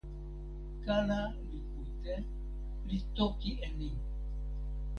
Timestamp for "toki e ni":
3.15-3.89